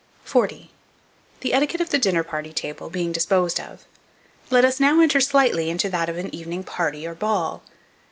40. 0.25 0.71
THE 1.41 1.53
ETIQUETTE 1.53 1.79
OF 1.79 1.91
THE 1.91 1.99
DINNER 1.99 2.23
PARTY 2.23 2.51
TABLE 2.53 2.89
being 2.89 3.11
disposed 3.11 3.59
of, 3.59 3.85
let 4.49 4.65
us 4.65 4.79
now 4.79 4.99
enter 4.99 5.21
slightly 5.21 5.69
into 5.69 5.91
that 5.91 6.09
of 6.09 6.17
an 6.17 6.33
evening 6.33 6.63
party 6.63 7.05
or 7.05 7.13
ball. 7.13 7.61